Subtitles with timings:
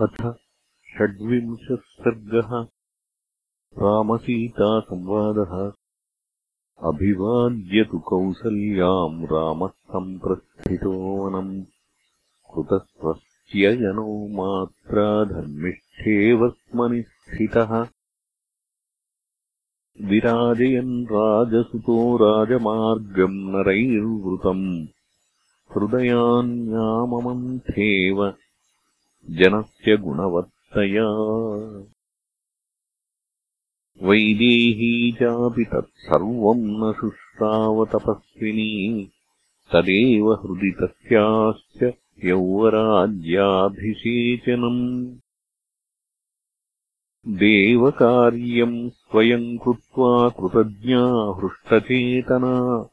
[0.00, 0.34] अथ
[0.94, 2.66] षड्विंशः सर्गः
[3.82, 5.72] रामसीतासंवादः।
[6.88, 11.64] अभिवाद्य तु कौसल्याम् रामः सम्प्रस्थितो वनम्
[12.54, 16.54] कृतस्वस्त्ययनो मात्रा धर्मिष्ठेव
[17.00, 17.86] स्थितः।
[20.04, 24.86] विराजयन् राजसुतो राजमार्गम् नरैर्वृतम्।
[25.76, 28.34] हृदयान्याममन्थेव
[29.30, 31.06] जनस्य गुणवत्तया।
[34.08, 39.10] वैदेही चापि तत्सर्वम् न शुश्रावतपस्विनी
[39.72, 41.92] तदेव हृदि तस्याश्च
[42.24, 45.16] यौवराज्याभिषेचनम्।
[47.28, 52.86] देवकार्यम् स्वयम् कृत्वा कृतज्ञा हृष्टचेतना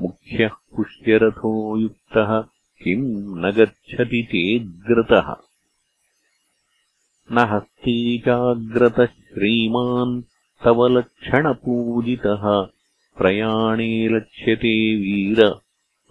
[0.02, 2.44] मुख्यः पुष्यरथो युक्तः
[2.84, 5.36] किम् न गच्छति चेद्ग्रतः
[7.32, 10.22] न हस्ती चाग्रतः श्रीमान्
[10.66, 12.68] तव लक्षणपूजितः
[13.18, 15.56] प्रयाणे लक्ष्यते वीर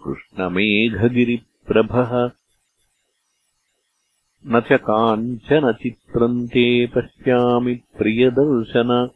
[0.03, 2.31] कृष्णमेघगिरिप्रभः।
[4.47, 9.09] न च काञ्चन चित्रम् ते पश्यामि प्रियदर्शन।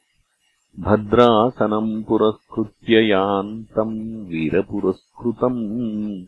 [0.80, 6.26] भद्रासनम् पुरस्कृत्य यान्तम् वीरपुरस्कृतम्।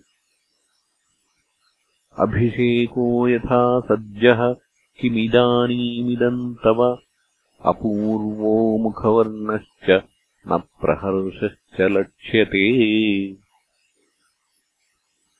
[2.19, 4.55] अभिषेको यथा सज्जः
[5.01, 6.97] किमिदानीमिदम् तव
[7.65, 10.03] अपूर्वो मुखवर्णश्च
[10.47, 12.67] न प्रहर्षश्च लक्ष्यते।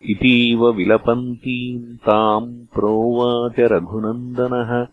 [0.02, 4.86] इतीव विलपन्तीम् ताम् प्रोवाच रघुनन्दनः।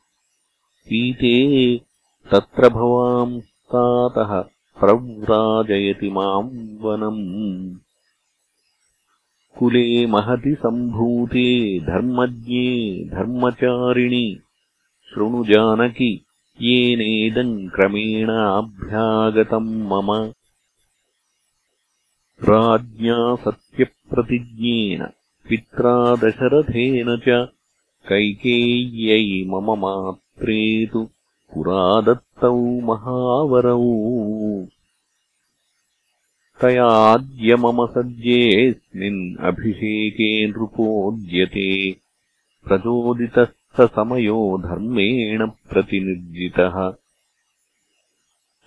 [0.83, 1.77] सीते
[2.31, 4.41] तत्र भवांस्तातः
[4.81, 7.75] प्रव्राजयति माम् वनम्
[9.59, 14.41] कुले महति सम्भूते धर्मज्ञे धर्मचारिणि
[15.11, 16.25] शृणु जानकि
[16.61, 20.33] येनेदम् क्रमेणाभ्यागतम् मम।
[22.49, 25.07] राज्ञा सत्यप्रतिज्ञेन
[25.49, 27.49] पित्रा दशरथेन च
[28.09, 31.09] कैकेय्यै मम मात्रे तु
[31.55, 34.67] पुरा दत्तौ महावरौ।
[36.61, 41.97] तयाद्य मम सज्जेऽस्मिन् अभिषेके नृपोद्यते
[42.65, 46.95] प्रचोदितः स समयो धर्मेण प्रतिनिर्जितः।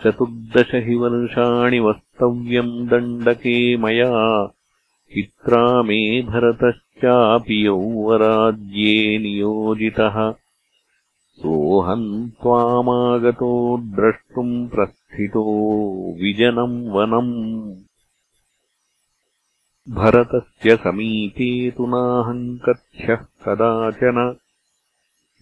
[0.03, 4.45] चतुर्दश हि वर्षाणि वस्तव्यम् दण्डके मया।
[5.13, 10.31] पित्रा मे भरतश्चापि यौवराज्ये नियोजितः।
[11.35, 15.43] सोऽहम् त्वामागतो द्रष्टुम् प्रस्थितो
[16.21, 17.75] विजनम् वनम्।
[19.95, 24.37] भरतस्य समीपे तु नाहम् कथ्यः कदाचन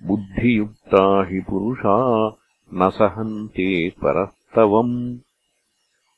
[0.06, 2.28] बुद्धियुक्ता हि पुरुषा
[2.74, 5.18] न सहन्ते परस्तवम्।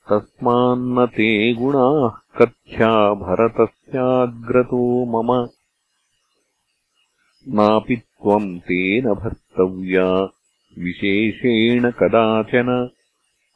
[0.09, 5.47] तस्मान्न ते गुणाः कथ्या भरतस्याग्रतो मम।
[7.47, 10.23] नापि त्वम् तेन भर्तव्या
[10.83, 12.89] विशेषेण कदाचन।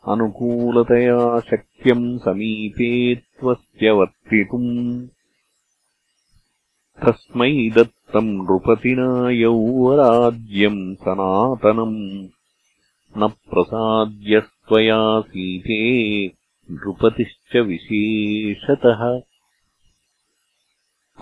[0.08, 5.08] अनुकूलतया शक्यम् समीपे त्वस्य वर्तितुम्
[7.04, 12.28] तस्मै दत्तम् नृपतिना यौवराज्यम् सनातनम्।
[13.18, 16.26] न प्रसाद्यस्त्वया सीते
[16.72, 19.20] नृपतिश्च विशेषतः।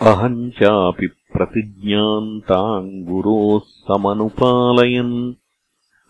[0.01, 5.33] अहम् चापि प्रतिज्ञान्ताम् गुरोः समनुपालयन्।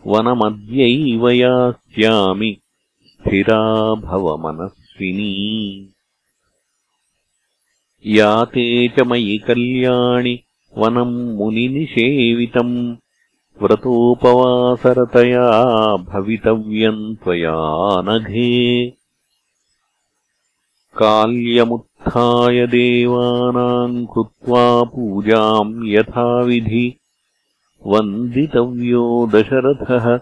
[0.08, 2.58] वनमद्यैव यास्यामि
[3.06, 3.94] स्थिरा
[8.08, 10.40] भवमनस्विनी याते च मयि कल्याणि
[10.78, 12.96] वनम् मुनिनिषेवितम्
[13.62, 15.44] व्रतोपवासरतया
[15.96, 17.56] भवितव्यम् त्वया
[18.02, 18.90] नघे।
[20.98, 26.96] काल्यमुत्थाय देवानाम् कृत्वा पूजाम् यथाविधि
[27.86, 30.18] वन्दितव्यो दशरथः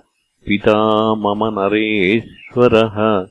[0.48, 3.28] पिता मम नरेश्वरः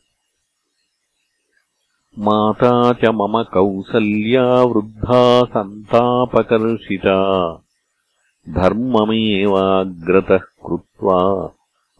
[2.18, 7.18] माता च मम कौसल्या वृद्धा सन्तापकर्षिता।
[8.48, 11.50] धर्ममेवाग्रतः कृत्वा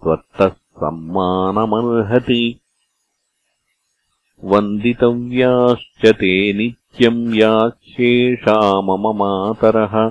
[0.03, 2.61] त्वत्तः सम्मानमर्हति।
[4.45, 10.11] वन्दितव्याश्च ते नित्यम् याच्छेषा मम मातरः।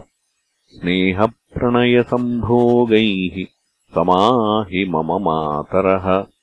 [0.65, 3.45] स्नेहप्रणयसम्भोगैः
[3.95, 6.36] समाहि मम मातरः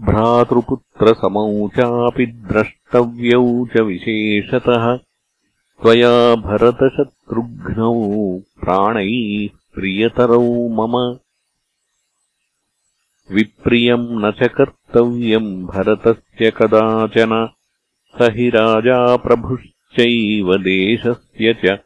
[0.00, 7.94] भ्रातृपुत्रसमौ चापि द्रष्टव्यौ च विशेषतः। त्वया भरतशत्रुघ्नौ
[8.38, 11.18] प्राणैः प्रियतरौ मम।
[13.34, 17.48] विप्रियम् न च कर्तव्यम् भरतस्य कदाचन।
[18.18, 21.78] स हि राजा प्रभुश्चैव देशस्य च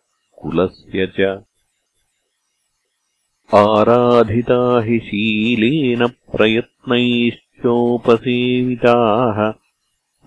[0.42, 1.20] कुलस्य च।
[3.54, 6.06] आराधिता हि शीलेन
[7.62, 9.52] प्रयत्नैश्चोपसेविताः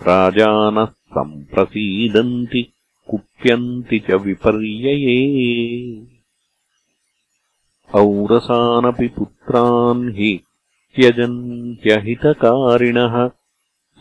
[0.08, 2.74] राजानः सम्प्रसीदन्ति
[3.10, 5.18] कुप्यन्ति च विपर्यये।
[7.96, 10.40] औरसानपि पुत्रान् हि
[10.96, 13.30] त्यजन्त्यहितकारिणः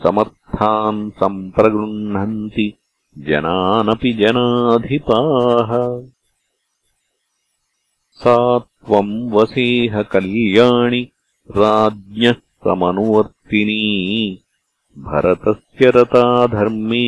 [0.03, 2.73] समर्थान् सम्प्रगृह्णन्ति
[3.17, 6.01] जनानपि जनाधिपाः।
[8.11, 11.07] सा त्वम् वसेह कल्याणि
[11.51, 12.35] राज्ञः
[12.67, 14.41] समनुवर्तिनी।
[14.97, 17.05] भरतस्य रता धर्मे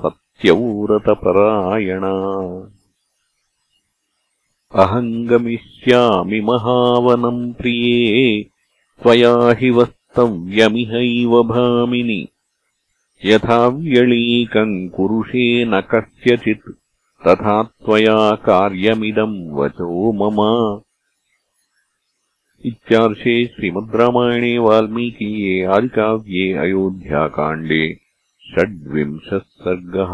[0.00, 1.12] सत्यौरतपरायणा
[4.74, 8.46] अहम् गमिष्यामि महावनम् प्रिये
[9.02, 12.28] त्वया हि वस्तव्यमिहैव भामिनि।
[13.24, 16.70] यथा व्यळीकम् कुरुषे न कस्यचित्
[17.26, 20.38] तथा त्वया कार्यमिदम् वचो मम
[22.68, 27.82] इत्यार्षे श्रीमद् रामायणे वाल्मीकीये आदिकाव्ये अयोध्याकाण्डे
[28.50, 30.12] षड्विंशः सर्गः